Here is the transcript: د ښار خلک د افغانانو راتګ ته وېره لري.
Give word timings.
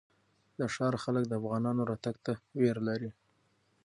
د 0.59 0.61
ښار 0.73 0.93
خلک 1.03 1.23
د 1.27 1.33
افغانانو 1.39 1.81
راتګ 1.89 2.15
ته 2.25 2.33
وېره 2.59 2.81
لري. 2.89 3.11